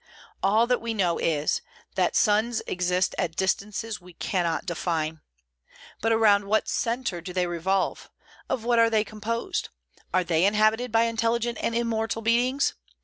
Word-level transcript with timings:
All 0.41 0.65
that 0.65 0.81
we 0.81 0.95
know 0.95 1.19
is, 1.19 1.61
that 1.93 2.15
suns 2.15 2.63
exist 2.65 3.13
at 3.19 3.35
distances 3.35 4.01
we 4.01 4.13
cannot 4.13 4.65
define. 4.65 5.21
But 6.01 6.11
around 6.11 6.45
what 6.45 6.67
centre 6.67 7.21
do 7.21 7.33
they 7.33 7.45
revolve? 7.45 8.09
Of 8.49 8.63
what 8.63 8.79
are 8.79 8.89
they 8.89 9.03
composed? 9.03 9.69
Are 10.11 10.23
they 10.23 10.45
inhabited 10.45 10.91
by 10.91 11.03
intelligent 11.03 11.59
and 11.61 11.75
immortal 11.75 12.23
beings? 12.23 12.73